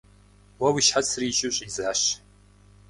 Уэ 0.59 0.69
уи 0.73 0.81
щхьэцыр 0.85 1.23
икӏыу 1.29 1.53
щӏидзащ. 1.55 2.01